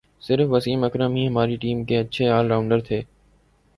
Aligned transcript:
صرف 0.21 0.47
وسیم 0.49 0.83
اکرم 0.83 1.15
ہی 1.15 1.27
ہماری 1.27 1.55
ٹیم 1.61 1.83
کے 1.85 1.97
اچھے 1.97 2.29
آل 2.29 2.47
راؤنڈر 2.47 2.79
تھے 2.81 3.01